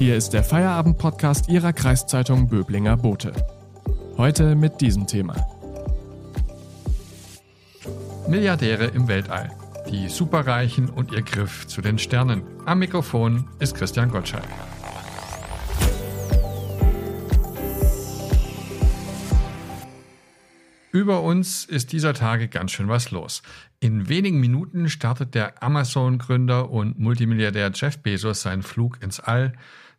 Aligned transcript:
Hier 0.00 0.16
ist 0.16 0.30
der 0.30 0.42
Feierabend-Podcast 0.42 1.50
Ihrer 1.50 1.74
Kreiszeitung 1.74 2.48
Böblinger 2.48 2.96
Bote. 2.96 3.34
Heute 4.16 4.54
mit 4.54 4.80
diesem 4.80 5.06
Thema. 5.06 5.36
Milliardäre 8.26 8.86
im 8.86 9.08
Weltall. 9.08 9.50
Die 9.90 10.08
Superreichen 10.08 10.88
und 10.88 11.12
ihr 11.12 11.20
Griff 11.20 11.66
zu 11.66 11.82
den 11.82 11.98
Sternen. 11.98 12.40
Am 12.64 12.78
Mikrofon 12.78 13.46
ist 13.58 13.74
Christian 13.74 14.10
Gottschalk. 14.10 14.48
Über 20.92 21.22
uns 21.22 21.66
ist 21.66 21.92
dieser 21.92 22.14
Tage 22.14 22.48
ganz 22.48 22.72
schön 22.72 22.88
was 22.88 23.10
los. 23.10 23.42
In 23.80 24.08
wenigen 24.08 24.40
Minuten 24.40 24.88
startet 24.88 25.34
der 25.34 25.62
Amazon-Gründer 25.62 26.70
und 26.70 26.98
Multimilliardär 26.98 27.70
Jeff 27.74 27.98
Bezos 27.98 28.40
seinen 28.40 28.62
Flug 28.62 29.02
ins 29.02 29.20
All. 29.20 29.52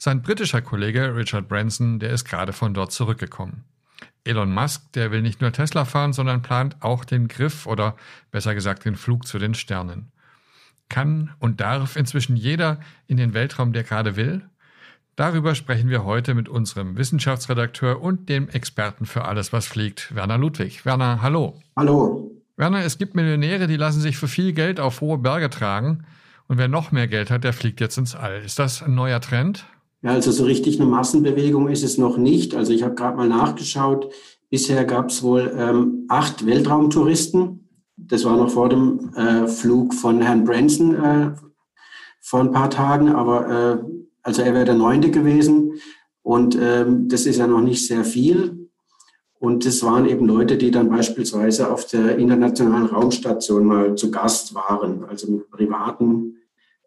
Sein 0.03 0.23
britischer 0.23 0.63
Kollege 0.63 1.15
Richard 1.15 1.47
Branson, 1.47 1.99
der 1.99 2.09
ist 2.09 2.25
gerade 2.25 2.53
von 2.53 2.73
dort 2.73 2.91
zurückgekommen. 2.91 3.65
Elon 4.23 4.51
Musk, 4.51 4.91
der 4.93 5.11
will 5.11 5.21
nicht 5.21 5.41
nur 5.41 5.51
Tesla 5.51 5.85
fahren, 5.85 6.11
sondern 6.11 6.41
plant 6.41 6.77
auch 6.79 7.05
den 7.05 7.27
Griff 7.27 7.67
oder 7.67 7.95
besser 8.31 8.55
gesagt 8.55 8.83
den 8.85 8.95
Flug 8.95 9.27
zu 9.27 9.37
den 9.37 9.53
Sternen. 9.53 10.11
Kann 10.89 11.35
und 11.37 11.61
darf 11.61 11.97
inzwischen 11.97 12.35
jeder 12.35 12.79
in 13.05 13.17
den 13.17 13.35
Weltraum, 13.35 13.73
der 13.73 13.83
gerade 13.83 14.15
will? 14.15 14.41
Darüber 15.15 15.53
sprechen 15.53 15.91
wir 15.91 16.03
heute 16.03 16.33
mit 16.33 16.49
unserem 16.49 16.97
Wissenschaftsredakteur 16.97 18.01
und 18.01 18.27
dem 18.27 18.49
Experten 18.49 19.05
für 19.05 19.25
alles, 19.25 19.53
was 19.53 19.67
fliegt, 19.67 20.15
Werner 20.15 20.39
Ludwig. 20.39 20.83
Werner, 20.83 21.21
hallo. 21.21 21.61
Hallo. 21.75 22.41
Werner, 22.57 22.83
es 22.83 22.97
gibt 22.97 23.13
Millionäre, 23.13 23.67
die 23.67 23.77
lassen 23.77 24.01
sich 24.01 24.17
für 24.17 24.27
viel 24.27 24.53
Geld 24.53 24.79
auf 24.79 24.99
hohe 25.01 25.19
Berge 25.19 25.51
tragen. 25.51 26.07
Und 26.47 26.57
wer 26.57 26.67
noch 26.67 26.91
mehr 26.91 27.07
Geld 27.07 27.29
hat, 27.29 27.43
der 27.43 27.53
fliegt 27.53 27.79
jetzt 27.79 27.99
ins 27.99 28.15
All. 28.15 28.41
Ist 28.41 28.57
das 28.57 28.81
ein 28.81 28.95
neuer 28.95 29.21
Trend? 29.21 29.67
Ja, 30.03 30.11
also 30.11 30.31
so 30.31 30.45
richtig 30.45 30.79
eine 30.79 30.89
Massenbewegung 30.89 31.67
ist 31.69 31.83
es 31.83 31.97
noch 31.97 32.17
nicht. 32.17 32.55
Also 32.55 32.73
ich 32.73 32.83
habe 32.83 32.95
gerade 32.95 33.17
mal 33.17 33.27
nachgeschaut. 33.27 34.11
Bisher 34.49 34.83
gab 34.85 35.09
es 35.09 35.21
wohl 35.21 35.53
ähm, 35.55 36.05
acht 36.09 36.45
Weltraumtouristen. 36.45 37.69
Das 37.97 38.25
war 38.25 38.35
noch 38.35 38.49
vor 38.49 38.69
dem 38.69 39.13
äh, 39.15 39.47
Flug 39.47 39.93
von 39.93 40.21
Herrn 40.21 40.43
Branson 40.43 40.95
äh, 40.95 41.31
vor 42.19 42.39
ein 42.39 42.51
paar 42.51 42.71
Tagen. 42.71 43.09
Aber 43.09 43.49
äh, 43.49 43.77
also 44.23 44.41
er 44.41 44.53
wäre 44.53 44.65
der 44.65 44.75
Neunte 44.75 45.11
gewesen 45.11 45.73
und 46.23 46.57
ähm, 46.59 47.07
das 47.07 47.25
ist 47.25 47.37
ja 47.37 47.47
noch 47.47 47.61
nicht 47.61 47.85
sehr 47.87 48.03
viel. 48.03 48.69
Und 49.39 49.65
das 49.65 49.81
waren 49.83 50.07
eben 50.07 50.27
Leute, 50.27 50.57
die 50.57 50.69
dann 50.69 50.89
beispielsweise 50.89 51.71
auf 51.71 51.85
der 51.87 52.17
internationalen 52.17 52.85
Raumstation 52.85 53.65
mal 53.65 53.95
zu 53.95 54.11
Gast 54.11 54.53
waren. 54.53 55.03
Also 55.05 55.31
mit 55.31 55.49
privaten 55.49 56.40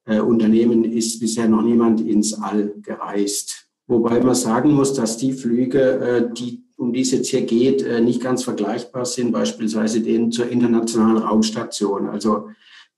äh, 0.07 0.21
Unternehmen 0.21 0.85
ist 0.85 1.21
bisher 1.21 1.49
noch 1.49 1.63
niemand 1.63 2.01
ins 2.01 2.35
All 2.35 2.75
gereist. 2.83 3.67
Wobei 3.87 4.21
man 4.21 4.35
sagen 4.35 4.73
muss, 4.73 4.95
dass 4.95 5.17
die 5.17 5.33
Flüge, 5.33 5.81
äh, 5.81 6.35
die, 6.35 6.65
um 6.77 6.93
die 6.93 7.03
es 7.03 7.11
jetzt 7.11 7.29
hier 7.29 7.43
geht, 7.43 7.83
äh, 7.83 8.01
nicht 8.01 8.21
ganz 8.21 8.45
vergleichbar 8.45 9.05
sind, 9.05 9.33
beispielsweise 9.33 10.01
denen 10.01 10.33
zur 10.33 10.49
internationalen 10.49 11.19
Raumstation. 11.19 12.09
Also 12.09 12.49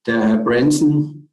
der 0.07 0.29
Herr 0.29 0.39
Branson, 0.39 1.29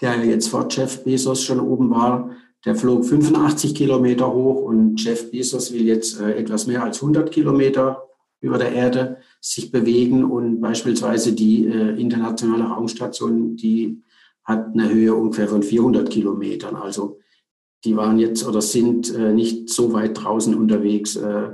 der 0.00 0.24
jetzt 0.24 0.48
vor 0.48 0.68
Jeff 0.70 1.04
Bezos 1.04 1.42
schon 1.42 1.60
oben 1.60 1.90
war, 1.90 2.30
der 2.64 2.76
flog 2.76 3.04
85 3.04 3.74
Kilometer 3.74 4.32
hoch 4.32 4.62
und 4.62 5.02
Jeff 5.02 5.30
Bezos 5.32 5.72
will 5.72 5.82
jetzt 5.82 6.20
äh, 6.20 6.34
etwas 6.34 6.66
mehr 6.66 6.84
als 6.84 7.02
100 7.02 7.32
Kilometer 7.32 8.04
über 8.40 8.58
der 8.58 8.72
Erde 8.72 9.18
sich 9.40 9.72
bewegen 9.72 10.24
und 10.24 10.60
beispielsweise 10.60 11.32
die 11.32 11.66
äh, 11.66 12.00
internationale 12.00 12.64
Raumstation, 12.64 13.56
die 13.56 14.02
hat 14.44 14.72
eine 14.72 14.88
Höhe 14.88 15.14
ungefähr 15.14 15.48
von 15.48 15.62
400 15.62 16.10
Kilometern. 16.10 16.76
Also 16.76 17.20
die 17.84 17.96
waren 17.96 18.18
jetzt 18.18 18.46
oder 18.46 18.62
sind 18.62 19.14
äh, 19.14 19.32
nicht 19.32 19.68
so 19.70 19.92
weit 19.92 20.22
draußen 20.22 20.54
unterwegs 20.54 21.16
äh, 21.16 21.50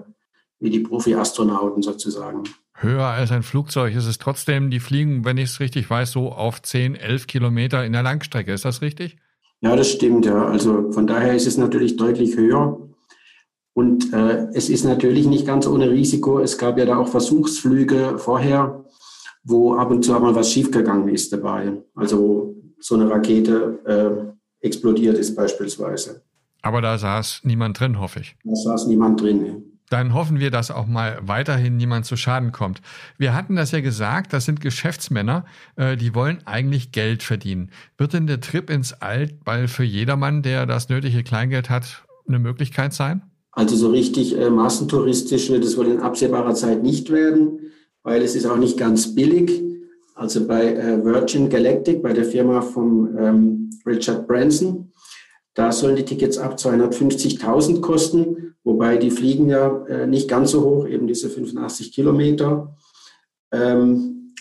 wie 0.61 0.71
die 0.71 0.81
Profi-Astronauten 0.81 1.83
sozusagen. 1.83 2.43
Höher 2.75 3.05
als 3.05 3.33
ein 3.33 3.43
Flugzeug 3.43 3.95
ist 3.95 4.07
es 4.07 4.19
trotzdem, 4.19 4.71
die 4.71 4.81
fliegen, 4.81 5.25
wenn 5.25 5.37
ich 5.37 5.51
es 5.51 5.61
richtig 5.61 5.89
weiß, 5.89 6.13
so 6.13 6.31
auf 6.31 6.63
10, 6.63 6.95
11 6.95 7.27
Kilometer 7.27 7.85
in 7.85 7.93
der 7.93 8.03
Langstrecke. 8.03 8.53
Ist 8.53 8.65
das 8.65 8.83
richtig? 8.83 9.17
Ja, 9.61 9.75
das 9.75 9.91
stimmt, 9.91 10.27
ja. 10.27 10.47
Also 10.47 10.93
von 10.93 11.07
daher 11.07 11.35
ist 11.35 11.47
es 11.47 11.57
natürlich 11.57 11.97
deutlich 11.97 12.37
höher. 12.37 12.79
Und 13.75 14.13
äh, 14.13 14.49
es 14.55 14.69
ist 14.71 14.85
natürlich 14.85 15.27
nicht 15.27 15.47
ganz 15.47 15.67
ohne 15.67 15.91
Risiko. 15.91 16.41
Es 16.41 16.59
gab 16.59 16.79
ja 16.79 16.85
da 16.85 16.97
auch 16.99 17.09
Versuchsflüge 17.09 18.19
vorher, 18.19 18.85
wo 19.45 19.75
ab 19.75 19.91
und 19.91 20.05
zu 20.05 20.13
mal 20.13 20.35
was 20.35 20.53
schiefgegangen 20.53 21.09
ist 21.09 21.33
dabei. 21.33 21.83
Also 21.95 22.57
so 22.81 22.95
eine 22.95 23.11
Rakete 23.11 24.35
äh, 24.63 24.67
explodiert 24.67 25.19
ist 25.19 25.35
beispielsweise. 25.35 26.23
Aber 26.63 26.81
da 26.81 26.99
saß 26.99 27.43
niemand 27.45 27.79
drin, 27.79 28.01
hoffe 28.01 28.21
ich. 28.21 28.37
Da 28.45 28.55
saß 28.55 28.87
niemand 28.87 29.21
drin 29.21 29.69
dann 29.91 30.15
hoffen 30.15 30.39
wir, 30.39 30.51
dass 30.51 30.71
auch 30.71 30.87
mal 30.87 31.19
weiterhin 31.23 31.77
niemand 31.77 32.05
zu 32.05 32.17
Schaden 32.17 32.53
kommt. 32.53 32.81
Wir 33.17 33.35
hatten 33.35 33.57
das 33.57 33.73
ja 33.73 33.81
gesagt, 33.81 34.33
das 34.33 34.45
sind 34.45 34.61
Geschäftsmänner, 34.61 35.45
äh, 35.77 35.97
die 35.97 36.15
wollen 36.15 36.39
eigentlich 36.45 36.93
Geld 36.93 37.23
verdienen. 37.23 37.71
Wird 37.97 38.13
denn 38.13 38.27
der 38.27 38.41
Trip 38.41 38.71
ins 38.71 38.93
Altball 38.93 39.69
für 39.69 39.85
jedermann, 39.85 40.43
der 40.43 40.67
das 40.67 40.89
nötige 40.89 41.23
Kleingeld 41.23 41.71
hat, 41.71 42.05
eine 42.27 42.39
Möglichkeit 42.39 42.93
sein? 42.93 43.23
Also 43.53 43.77
so 43.77 43.91
richtig 43.91 44.37
äh, 44.37 44.51
massentouristisch 44.51 45.51
wird 45.51 45.65
es 45.65 45.77
wohl 45.77 45.89
in 45.89 46.01
absehbarer 46.01 46.55
Zeit 46.55 46.83
nicht 46.83 47.11
werden, 47.11 47.59
weil 48.03 48.23
es 48.23 48.35
ist 48.37 48.47
auch 48.47 48.59
nicht 48.59 48.77
ganz 48.77 49.15
billig. 49.15 49.63
Also 50.19 50.49
bei 50.49 50.75
äh, 50.75 51.05
Virgin 51.05 51.49
Galactic, 51.49 52.03
bei 52.03 52.13
der 52.13 52.25
Firma 52.25 52.61
von 52.61 53.17
ähm, 53.17 53.71
Richard 53.87 54.27
Branson, 54.27 54.93
da 55.55 55.71
sollen 55.71 55.95
die 55.95 56.05
Tickets 56.05 56.39
ab 56.39 56.57
250.000 56.57 57.81
kosten, 57.81 58.57
wobei 58.65 58.97
die 58.97 59.13
fliegen 59.13 59.49
ja 59.49 59.87
äh, 59.87 60.09
nicht 60.09 60.29
ganz 60.29 60.51
so 60.51 60.65
hoch, 60.65 60.89
eben 60.89 61.07
diese 61.07 61.31
85 61.31 61.93
Kilometer. 61.93 62.77
Ähm, 63.53 64.35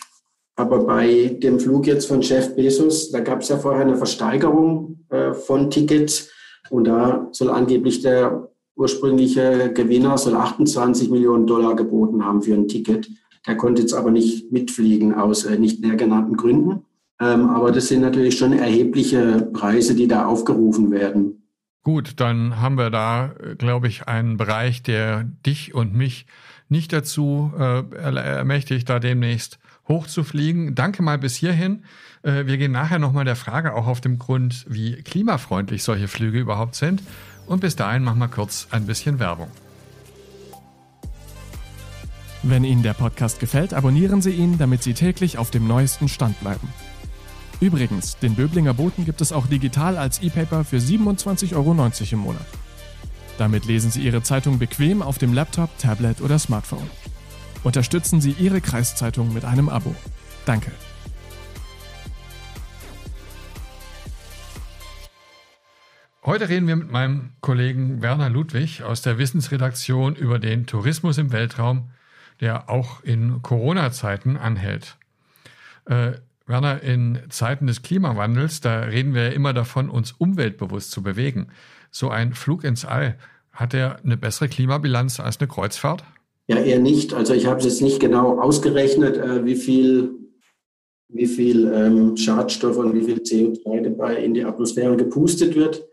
aber 0.56 0.84
bei 0.84 1.38
dem 1.40 1.60
Flug 1.60 1.86
jetzt 1.86 2.06
von 2.06 2.22
Jeff 2.22 2.56
Bezos, 2.56 3.12
da 3.12 3.20
gab 3.20 3.42
es 3.42 3.48
ja 3.48 3.56
vorher 3.56 3.82
eine 3.82 3.96
Versteigerung 3.96 5.04
äh, 5.10 5.32
von 5.32 5.70
Tickets 5.70 6.28
und 6.70 6.88
da 6.88 7.28
soll 7.30 7.50
angeblich 7.50 8.02
der 8.02 8.50
ursprüngliche 8.74 9.72
Gewinner 9.72 10.18
soll 10.18 10.34
28 10.34 11.08
Millionen 11.08 11.46
Dollar 11.46 11.76
geboten 11.76 12.24
haben 12.24 12.42
für 12.42 12.54
ein 12.54 12.66
Ticket. 12.66 13.08
Der 13.48 13.56
konnte 13.56 13.82
jetzt 13.82 13.94
aber 13.94 14.12
nicht 14.12 14.52
mitfliegen 14.52 15.14
aus 15.14 15.44
äh, 15.44 15.58
nicht 15.58 15.80
näher 15.80 15.96
genannten 15.96 16.36
Gründen. 16.36 16.84
Ähm, 17.20 17.48
aber 17.48 17.72
das 17.72 17.88
sind 17.88 18.02
natürlich 18.02 18.38
schon 18.38 18.52
erhebliche 18.52 19.50
Preise, 19.52 19.96
die 19.96 20.06
da 20.06 20.26
aufgerufen 20.26 20.92
werden. 20.92 21.42
Gut, 21.82 22.20
dann 22.20 22.60
haben 22.60 22.76
wir 22.76 22.90
da, 22.90 23.34
glaube 23.56 23.88
ich, 23.88 24.06
einen 24.06 24.36
Bereich, 24.36 24.82
der 24.82 25.24
dich 25.46 25.74
und 25.74 25.94
mich 25.94 26.26
nicht 26.68 26.92
dazu 26.92 27.50
äh, 27.58 27.82
ermächtigt, 27.96 28.88
da 28.88 28.98
demnächst 28.98 29.58
hochzufliegen. 29.88 30.74
Danke 30.74 31.02
mal 31.02 31.18
bis 31.18 31.34
hierhin. 31.34 31.84
Äh, 32.22 32.46
wir 32.46 32.58
gehen 32.58 32.72
nachher 32.72 32.98
nochmal 32.98 33.24
der 33.24 33.36
Frage 33.36 33.74
auch 33.74 33.86
auf 33.86 34.00
dem 34.00 34.18
Grund, 34.18 34.66
wie 34.68 35.02
klimafreundlich 35.02 35.82
solche 35.82 36.08
Flüge 36.08 36.38
überhaupt 36.38 36.74
sind. 36.74 37.02
Und 37.46 37.60
bis 37.60 37.76
dahin 37.76 38.04
machen 38.04 38.18
wir 38.18 38.28
kurz 38.28 38.68
ein 38.70 38.86
bisschen 38.86 39.18
Werbung. 39.18 39.50
Wenn 42.44 42.62
Ihnen 42.62 42.84
der 42.84 42.94
Podcast 42.94 43.40
gefällt, 43.40 43.74
abonnieren 43.74 44.22
Sie 44.22 44.30
ihn, 44.30 44.58
damit 44.58 44.82
Sie 44.82 44.94
täglich 44.94 45.38
auf 45.38 45.50
dem 45.50 45.66
neuesten 45.66 46.08
Stand 46.08 46.38
bleiben. 46.40 46.68
Übrigens, 47.60 48.16
den 48.18 48.36
Böblinger 48.36 48.74
Boten 48.74 49.04
gibt 49.04 49.20
es 49.20 49.32
auch 49.32 49.48
digital 49.48 49.98
als 49.98 50.22
E-Paper 50.22 50.64
für 50.64 50.76
27,90 50.76 51.56
Euro 51.56 51.90
im 52.12 52.18
Monat. 52.18 52.46
Damit 53.38 53.66
lesen 53.66 53.90
Sie 53.90 54.02
Ihre 54.02 54.22
Zeitung 54.22 54.60
bequem 54.60 55.02
auf 55.02 55.18
dem 55.18 55.34
Laptop, 55.34 55.76
Tablet 55.78 56.20
oder 56.20 56.38
Smartphone. 56.38 56.88
Unterstützen 57.64 58.20
Sie 58.20 58.36
Ihre 58.38 58.60
Kreiszeitung 58.60 59.34
mit 59.34 59.44
einem 59.44 59.68
Abo. 59.68 59.94
Danke. 60.46 60.70
Heute 66.24 66.48
reden 66.48 66.68
wir 66.68 66.76
mit 66.76 66.90
meinem 66.90 67.30
Kollegen 67.40 68.00
Werner 68.00 68.30
Ludwig 68.30 68.82
aus 68.84 69.02
der 69.02 69.18
Wissensredaktion 69.18 70.14
über 70.14 70.38
den 70.38 70.66
Tourismus 70.66 71.18
im 71.18 71.32
Weltraum, 71.32 71.90
der 72.40 72.70
auch 72.70 73.02
in 73.02 73.42
Corona-Zeiten 73.42 74.36
anhält. 74.36 74.96
Äh, 75.86 76.12
Werner, 76.46 76.82
in 76.82 77.18
Zeiten 77.28 77.66
des 77.66 77.82
Klimawandels, 77.82 78.60
da 78.60 78.80
reden 78.80 79.14
wir 79.14 79.24
ja 79.24 79.28
immer 79.30 79.52
davon, 79.52 79.90
uns 79.90 80.12
umweltbewusst 80.12 80.90
zu 80.90 81.02
bewegen. 81.02 81.48
So 81.90 82.08
ein 82.08 82.32
Flug 82.32 82.64
ins 82.64 82.84
All, 82.84 83.18
hat 83.52 83.74
er 83.74 83.98
eine 84.02 84.16
bessere 84.16 84.48
Klimabilanz 84.48 85.20
als 85.20 85.40
eine 85.40 85.48
Kreuzfahrt? 85.48 86.04
Ja, 86.46 86.56
eher 86.56 86.78
nicht. 86.78 87.12
Also 87.12 87.34
ich 87.34 87.46
habe 87.46 87.58
es 87.58 87.66
jetzt 87.66 87.82
nicht 87.82 88.00
genau 88.00 88.40
ausgerechnet, 88.40 89.18
äh, 89.18 89.44
wie 89.44 89.56
viel, 89.56 90.10
wie 91.08 91.26
viel 91.26 91.70
ähm, 91.72 92.16
Schadstoff 92.16 92.78
und 92.78 92.94
wie 92.94 93.02
viel 93.02 93.18
CO2 93.18 93.82
dabei 93.82 94.16
in 94.16 94.32
die 94.32 94.44
Atmosphäre 94.44 94.96
gepustet 94.96 95.54
wird. 95.54 95.84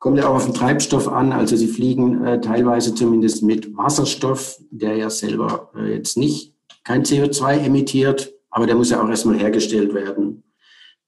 Kommt 0.00 0.18
ja 0.18 0.28
auch 0.28 0.34
auf 0.34 0.46
den 0.46 0.54
Treibstoff 0.54 1.06
an. 1.06 1.32
Also 1.32 1.54
sie 1.54 1.68
fliegen 1.68 2.24
äh, 2.24 2.40
teilweise 2.40 2.94
zumindest 2.94 3.44
mit 3.44 3.76
Wasserstoff, 3.76 4.58
der 4.70 4.96
ja 4.96 5.10
selber 5.10 5.70
äh, 5.76 5.94
jetzt 5.94 6.16
nicht 6.16 6.54
kein 6.82 7.04
CO2 7.04 7.58
emittiert 7.58 8.34
aber 8.50 8.66
der 8.66 8.74
muss 8.74 8.90
ja 8.90 9.02
auch 9.02 9.08
erstmal 9.08 9.38
hergestellt 9.38 9.94
werden. 9.94 10.42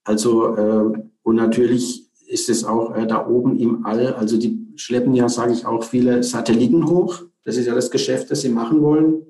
Also, 0.04 0.56
äh, 0.56 1.02
und 1.22 1.36
natürlich 1.36 2.08
ist 2.26 2.48
es 2.48 2.64
auch 2.64 2.94
äh, 2.96 3.06
da 3.06 3.26
oben 3.26 3.58
im 3.58 3.84
All. 3.84 4.14
Also 4.14 4.38
die 4.38 4.66
schleppen 4.76 5.14
ja, 5.14 5.28
sage 5.28 5.52
ich 5.52 5.66
auch, 5.66 5.84
viele 5.84 6.22
Satelliten 6.22 6.88
hoch. 6.88 7.22
Das 7.44 7.56
ist 7.56 7.66
ja 7.66 7.74
das 7.74 7.90
Geschäft, 7.90 8.30
das 8.30 8.40
sie 8.40 8.48
machen 8.48 8.80
wollen. 8.82 9.26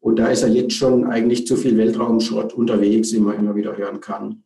Und 0.00 0.18
da 0.18 0.28
ist 0.28 0.42
ja 0.42 0.48
jetzt 0.48 0.74
schon 0.74 1.04
eigentlich 1.04 1.46
zu 1.46 1.56
viel 1.56 1.76
Weltraumschrott 1.76 2.52
unterwegs, 2.52 3.12
wie 3.12 3.18
man 3.18 3.38
immer 3.38 3.56
wieder 3.56 3.76
hören 3.76 4.00
kann. 4.00 4.42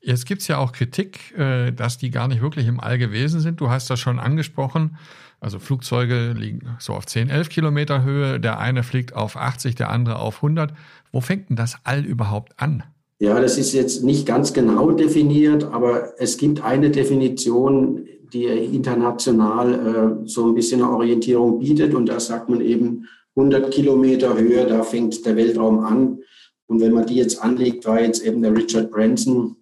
Jetzt 0.00 0.26
gibt 0.26 0.42
es 0.42 0.48
ja 0.48 0.58
auch 0.58 0.72
Kritik, 0.72 1.36
äh, 1.36 1.72
dass 1.72 1.98
die 1.98 2.10
gar 2.10 2.28
nicht 2.28 2.40
wirklich 2.40 2.66
im 2.66 2.80
All 2.80 2.98
gewesen 2.98 3.40
sind. 3.40 3.60
Du 3.60 3.68
hast 3.68 3.90
das 3.90 3.98
schon 3.98 4.18
angesprochen. 4.18 4.96
Also 5.40 5.58
Flugzeuge 5.58 6.34
liegen 6.36 6.76
so 6.78 6.94
auf 6.94 7.06
10, 7.06 7.30
11 7.30 7.48
Kilometer 7.48 8.02
Höhe. 8.02 8.40
Der 8.40 8.58
eine 8.58 8.82
fliegt 8.82 9.14
auf 9.14 9.36
80, 9.36 9.74
der 9.74 9.90
andere 9.90 10.18
auf 10.18 10.36
100. 10.36 10.72
Wo 11.12 11.20
fängt 11.20 11.50
denn 11.50 11.56
das 11.56 11.76
All 11.84 12.04
überhaupt 12.04 12.52
an? 12.56 12.84
Ja, 13.20 13.40
das 13.40 13.58
ist 13.58 13.72
jetzt 13.72 14.04
nicht 14.04 14.26
ganz 14.26 14.52
genau 14.52 14.92
definiert, 14.92 15.64
aber 15.64 16.12
es 16.18 16.38
gibt 16.38 16.62
eine 16.62 16.90
Definition, 16.90 18.06
die 18.32 18.44
international 18.44 19.74
äh, 20.22 20.28
so 20.28 20.46
ein 20.46 20.54
bisschen 20.54 20.82
eine 20.82 20.90
Orientierung 20.92 21.58
bietet. 21.58 21.94
Und 21.94 22.08
da 22.08 22.20
sagt 22.20 22.48
man 22.48 22.60
eben 22.60 23.06
100 23.34 23.72
Kilometer 23.72 24.36
Höhe, 24.36 24.66
da 24.66 24.82
fängt 24.82 25.24
der 25.26 25.36
Weltraum 25.36 25.80
an. 25.80 26.18
Und 26.66 26.80
wenn 26.80 26.92
man 26.92 27.06
die 27.06 27.16
jetzt 27.16 27.42
anlegt, 27.42 27.86
war 27.86 28.00
jetzt 28.00 28.24
eben 28.24 28.42
der 28.42 28.54
Richard 28.54 28.90
Branson 28.90 29.56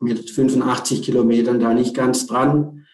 mit 0.00 0.30
85 0.30 1.02
Kilometern 1.02 1.60
da 1.60 1.74
nicht 1.74 1.94
ganz 1.94 2.26
dran. 2.26 2.86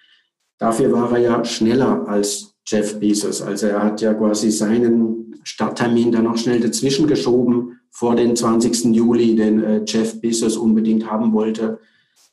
Dafür 0.59 0.93
war 0.93 1.13
er 1.13 1.19
ja 1.19 1.45
schneller 1.45 2.09
als 2.09 2.55
Jeff 2.67 2.99
Bezos. 2.99 3.43
Also 3.43 3.67
er 3.67 3.83
hat 3.83 4.01
ja 4.01 4.15
quasi 4.15 4.51
seinen 4.51 5.35
Starttermin 5.43 6.13
da 6.13 6.23
noch 6.23 6.39
schnell 6.39 6.61
dazwischen 6.61 7.07
geschoben 7.07 7.81
vor 7.91 8.17
den 8.17 8.35
20. 8.35 8.95
Juli, 8.95 9.37
den 9.37 9.63
äh, 9.63 9.85
Jeff 9.87 10.21
Bezos 10.21 10.57
unbedingt 10.57 11.11
haben 11.11 11.33
wollte. 11.33 11.79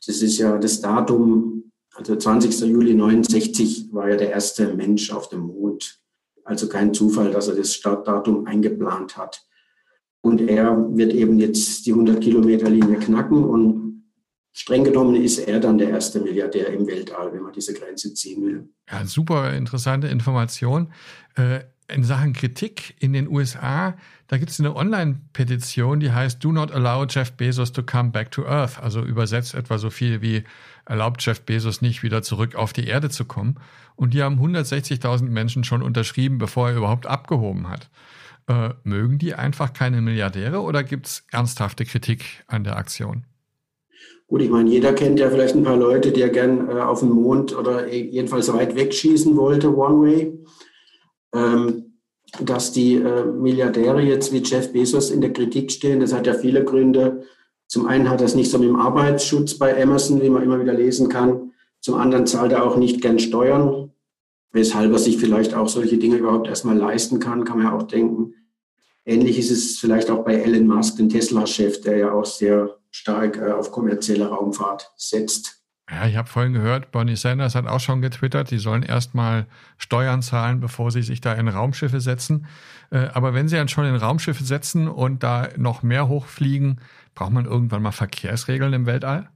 Das 0.06 0.22
ist 0.22 0.38
ja 0.38 0.58
das 0.58 0.80
Datum, 0.80 1.72
also 1.94 2.16
20. 2.16 2.60
Juli 2.62 2.94
69 2.94 3.92
war 3.92 4.08
ja 4.08 4.16
der 4.16 4.30
erste 4.30 4.74
Mensch 4.74 5.12
auf 5.12 5.28
dem 5.28 5.40
Mond. 5.40 6.00
Also 6.44 6.68
kein 6.68 6.92
Zufall, 6.94 7.30
dass 7.30 7.48
er 7.48 7.54
das 7.54 7.74
Startdatum 7.74 8.46
eingeplant 8.46 9.16
hat. 9.16 9.46
Und 10.22 10.40
er 10.40 10.88
wird 10.96 11.12
eben 11.12 11.38
jetzt 11.38 11.84
die 11.86 11.92
100 11.92 12.20
Kilometer 12.20 12.70
Linie 12.70 12.98
knacken 12.98 13.44
und 13.44 13.81
streng 14.52 14.84
genommen 14.84 15.16
ist 15.16 15.38
er 15.38 15.60
dann 15.60 15.78
der 15.78 15.90
erste 15.90 16.20
Milliardär 16.20 16.68
im 16.68 16.86
Weltall, 16.86 17.32
wenn 17.32 17.42
man 17.42 17.52
diese 17.52 17.74
Grenze 17.74 18.12
ziehen 18.14 18.44
will. 18.44 18.68
Ja, 18.90 19.04
super 19.04 19.52
interessante 19.54 20.08
Information. 20.08 20.92
Äh, 21.36 21.60
in 21.88 22.04
Sachen 22.04 22.32
Kritik 22.32 22.94
in 23.00 23.12
den 23.12 23.28
USA, 23.28 23.96
da 24.28 24.38
gibt 24.38 24.50
es 24.50 24.60
eine 24.60 24.74
Online-Petition, 24.74 26.00
die 26.00 26.10
heißt 26.10 26.42
Do 26.42 26.52
not 26.52 26.72
allow 26.72 27.04
Jeff 27.06 27.32
Bezos 27.32 27.72
to 27.72 27.82
come 27.82 28.10
back 28.10 28.30
to 28.30 28.46
Earth. 28.46 28.80
Also 28.80 29.02
übersetzt 29.02 29.54
etwa 29.54 29.78
so 29.78 29.90
viel 29.90 30.22
wie 30.22 30.44
erlaubt 30.84 31.24
Jeff 31.24 31.42
Bezos 31.42 31.82
nicht 31.82 32.02
wieder 32.02 32.22
zurück 32.22 32.54
auf 32.54 32.72
die 32.72 32.86
Erde 32.86 33.10
zu 33.10 33.24
kommen. 33.24 33.56
Und 33.94 34.14
die 34.14 34.22
haben 34.22 34.38
160.000 34.40 35.24
Menschen 35.24 35.64
schon 35.64 35.82
unterschrieben, 35.82 36.38
bevor 36.38 36.70
er 36.70 36.76
überhaupt 36.76 37.06
abgehoben 37.06 37.68
hat. 37.68 37.90
Äh, 38.48 38.70
mögen 38.84 39.18
die 39.18 39.34
einfach 39.34 39.72
keine 39.72 40.00
Milliardäre 40.00 40.62
oder 40.62 40.82
gibt 40.82 41.06
es 41.06 41.26
ernsthafte 41.30 41.84
Kritik 41.84 42.42
an 42.46 42.64
der 42.64 42.76
Aktion? 42.76 43.24
Gut, 44.26 44.42
ich 44.42 44.50
meine, 44.50 44.70
jeder 44.70 44.92
kennt 44.94 45.20
ja 45.20 45.28
vielleicht 45.28 45.54
ein 45.54 45.62
paar 45.62 45.76
Leute, 45.76 46.10
die 46.10 46.20
ja 46.20 46.28
gern 46.28 46.68
äh, 46.68 46.80
auf 46.80 47.00
den 47.00 47.10
Mond 47.10 47.56
oder 47.56 47.92
jedenfalls 47.92 48.52
weit 48.52 48.74
wegschießen 48.74 49.36
wollte, 49.36 49.76
One 49.76 50.06
Way. 50.06 50.44
Ähm, 51.34 51.92
dass 52.40 52.72
die 52.72 52.94
äh, 52.94 53.26
Milliardäre 53.26 54.00
jetzt 54.00 54.32
wie 54.32 54.42
Jeff 54.42 54.72
Bezos 54.72 55.10
in 55.10 55.20
der 55.20 55.32
Kritik 55.32 55.70
stehen, 55.70 56.00
das 56.00 56.14
hat 56.14 56.26
ja 56.26 56.34
viele 56.34 56.64
Gründe. 56.64 57.24
Zum 57.66 57.86
einen 57.86 58.08
hat 58.08 58.22
es 58.22 58.34
nicht 58.34 58.50
so 58.50 58.58
mit 58.58 58.68
dem 58.68 58.76
Arbeitsschutz 58.76 59.58
bei 59.58 59.80
Amazon, 59.82 60.22
wie 60.22 60.30
man 60.30 60.42
immer 60.42 60.60
wieder 60.60 60.72
lesen 60.72 61.08
kann. 61.08 61.52
Zum 61.80 61.96
anderen 61.96 62.26
zahlt 62.26 62.52
er 62.52 62.64
auch 62.64 62.76
nicht 62.76 63.02
gern 63.02 63.18
Steuern, 63.18 63.90
weshalb 64.52 64.92
er 64.92 64.98
sich 64.98 65.18
vielleicht 65.18 65.54
auch 65.54 65.68
solche 65.68 65.98
Dinge 65.98 66.16
überhaupt 66.16 66.48
erstmal 66.48 66.76
leisten 66.76 67.18
kann, 67.18 67.44
kann 67.44 67.58
man 67.58 67.66
ja 67.66 67.76
auch 67.76 67.82
denken. 67.82 68.34
Ähnlich 69.04 69.38
ist 69.38 69.50
es 69.50 69.78
vielleicht 69.78 70.10
auch 70.10 70.24
bei 70.24 70.34
Elon 70.34 70.66
Musk, 70.66 70.96
dem 70.96 71.08
Tesla-Chef, 71.08 71.80
der 71.80 71.96
ja 71.96 72.12
auch 72.12 72.24
sehr 72.24 72.78
stark 72.92 73.38
äh, 73.38 73.50
auf 73.50 73.72
kommerzielle 73.72 74.28
Raumfahrt 74.28 74.92
setzt. 74.96 75.62
Ja, 75.90 76.06
ich 76.06 76.16
habe 76.16 76.28
vorhin 76.28 76.52
gehört, 76.52 76.92
Bernie 76.92 77.16
Sanders 77.16 77.54
hat 77.54 77.66
auch 77.66 77.80
schon 77.80 78.00
getwittert, 78.00 78.50
die 78.50 78.58
sollen 78.58 78.82
erstmal 78.82 79.46
Steuern 79.76 80.22
zahlen, 80.22 80.60
bevor 80.60 80.90
sie 80.90 81.02
sich 81.02 81.20
da 81.20 81.32
in 81.34 81.48
Raumschiffe 81.48 82.00
setzen. 82.00 82.46
Äh, 82.90 83.08
aber 83.12 83.34
wenn 83.34 83.48
sie 83.48 83.56
dann 83.56 83.68
schon 83.68 83.84
in 83.84 83.96
Raumschiffe 83.96 84.44
setzen 84.44 84.88
und 84.88 85.22
da 85.22 85.48
noch 85.56 85.82
mehr 85.82 86.08
hochfliegen, 86.08 86.80
braucht 87.14 87.32
man 87.32 87.46
irgendwann 87.46 87.82
mal 87.82 87.92
Verkehrsregeln 87.92 88.72
im 88.72 88.86
Weltall? 88.86 89.28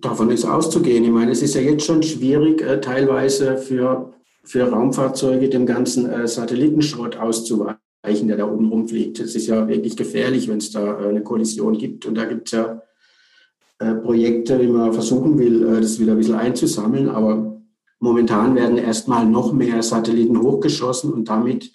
Davon 0.00 0.30
ist 0.30 0.44
auszugehen. 0.44 1.04
Ich 1.04 1.10
meine, 1.10 1.32
es 1.32 1.42
ist 1.42 1.54
ja 1.54 1.60
jetzt 1.60 1.84
schon 1.84 2.02
schwierig, 2.02 2.60
äh, 2.60 2.80
teilweise 2.80 3.56
für, 3.56 4.12
für 4.44 4.70
Raumfahrzeuge 4.70 5.48
dem 5.48 5.66
ganzen 5.66 6.08
äh, 6.10 6.28
Satellitenschrott 6.28 7.16
auszuweichen, 7.16 8.28
der 8.28 8.36
da 8.36 8.46
oben 8.46 8.68
rumfliegt. 8.68 9.18
Es 9.20 9.34
ist 9.34 9.46
ja 9.46 9.66
wirklich 9.66 9.96
gefährlich, 9.96 10.48
wenn 10.48 10.58
es 10.58 10.70
da 10.70 10.98
eine 10.98 11.22
Kollision 11.22 11.78
gibt. 11.78 12.06
Und 12.06 12.16
da 12.16 12.26
gibt 12.26 12.48
es 12.48 12.52
ja 12.52 12.64
äh, 12.72 12.78
Projekte, 13.78 14.60
wie 14.60 14.68
man 14.68 14.92
versuchen 14.92 15.38
will, 15.38 15.62
äh, 15.66 15.80
das 15.80 16.00
wieder 16.00 16.12
ein 16.12 16.18
bisschen 16.18 16.34
einzusammeln. 16.34 17.08
Aber 17.08 17.60
momentan 18.00 18.54
werden 18.54 18.78
erstmal 18.78 19.26
noch 19.26 19.52
mehr 19.52 19.82
Satelliten 19.82 20.40
hochgeschossen 20.40 21.12
und 21.12 21.28
damit 21.28 21.72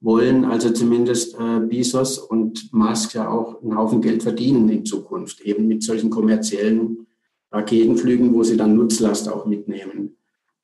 wollen 0.00 0.44
also 0.44 0.70
zumindest 0.70 1.34
äh, 1.38 1.60
Bezos 1.60 2.18
und 2.18 2.72
Musk 2.72 3.14
ja 3.14 3.28
auch 3.28 3.62
einen 3.62 3.76
Haufen 3.76 4.00
Geld 4.00 4.22
verdienen 4.22 4.68
in 4.70 4.84
Zukunft, 4.84 5.40
eben 5.40 5.66
mit 5.66 5.82
solchen 5.82 6.08
kommerziellen 6.08 7.06
Raketenflügen, 7.52 8.32
wo 8.32 8.42
sie 8.42 8.56
dann 8.56 8.76
Nutzlast 8.76 9.28
auch 9.28 9.44
mitnehmen. 9.44 10.16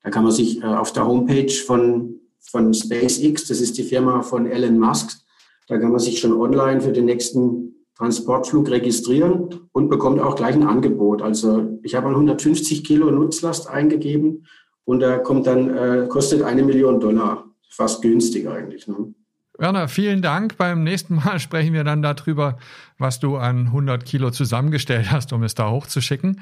Da 0.03 0.09
kann 0.09 0.23
man 0.23 0.31
sich 0.31 0.61
äh, 0.61 0.65
auf 0.65 0.91
der 0.93 1.05
Homepage 1.05 1.51
von, 1.51 2.19
von 2.39 2.73
SpaceX, 2.73 3.47
das 3.47 3.61
ist 3.61 3.77
die 3.77 3.83
Firma 3.83 4.21
von 4.21 4.47
Elon 4.47 4.79
Musk, 4.79 5.19
da 5.67 5.77
kann 5.77 5.91
man 5.91 5.99
sich 5.99 6.19
schon 6.19 6.33
online 6.33 6.81
für 6.81 6.93
den 6.93 7.05
nächsten 7.05 7.76
Transportflug 7.97 8.69
registrieren 8.69 9.69
und 9.71 9.89
bekommt 9.89 10.19
auch 10.19 10.35
gleich 10.35 10.55
ein 10.55 10.67
Angebot. 10.67 11.21
Also 11.21 11.79
ich 11.81 11.95
habe 11.95 12.09
150 12.09 12.83
Kilo 12.83 13.09
Nutzlast 13.09 13.69
eingegeben 13.69 14.45
und 14.85 14.99
da 14.99 15.17
kommt 15.17 15.47
dann, 15.47 15.75
äh, 15.75 16.07
kostet 16.07 16.43
eine 16.43 16.63
Million 16.63 16.99
Dollar. 16.99 17.45
Fast 17.69 18.01
günstig 18.01 18.47
eigentlich. 18.47 18.87
Ne? 18.87 19.13
Werner, 19.57 19.87
vielen 19.87 20.21
Dank. 20.21 20.57
Beim 20.57 20.83
nächsten 20.83 21.15
Mal 21.15 21.39
sprechen 21.39 21.73
wir 21.73 21.83
dann 21.83 22.01
darüber, 22.03 22.57
was 22.99 23.19
du 23.19 23.37
an 23.37 23.67
100 23.67 24.05
Kilo 24.05 24.29
zusammengestellt 24.29 25.11
hast, 25.11 25.33
um 25.33 25.41
es 25.43 25.55
da 25.55 25.71
hochzuschicken. 25.71 26.41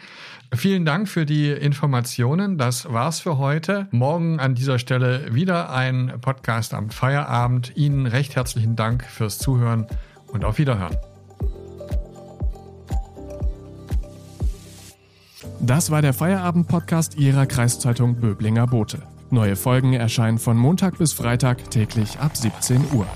Vielen 0.53 0.85
Dank 0.85 1.07
für 1.07 1.25
die 1.25 1.49
Informationen. 1.49 2.57
Das 2.57 2.91
war's 2.91 3.21
für 3.21 3.37
heute. 3.37 3.87
Morgen 3.91 4.39
an 4.39 4.55
dieser 4.55 4.79
Stelle 4.79 5.33
wieder 5.33 5.71
ein 5.71 6.13
Podcast 6.19 6.73
am 6.73 6.89
Feierabend. 6.89 7.75
Ihnen 7.75 8.05
recht 8.05 8.35
herzlichen 8.35 8.75
Dank 8.75 9.05
fürs 9.05 9.39
Zuhören 9.39 9.87
und 10.27 10.43
auf 10.43 10.57
Wiederhören. 10.57 10.97
Das 15.59 15.89
war 15.91 16.01
der 16.01 16.13
Feierabend-Podcast 16.13 17.17
Ihrer 17.17 17.45
Kreiszeitung 17.45 18.15
Böblinger 18.15 18.67
Bote. 18.67 19.01
Neue 19.31 19.55
Folgen 19.55 19.93
erscheinen 19.93 20.37
von 20.37 20.57
Montag 20.57 20.97
bis 20.97 21.13
Freitag 21.13 21.71
täglich 21.71 22.19
ab 22.19 22.37
17 22.37 22.81
Uhr. 22.93 23.07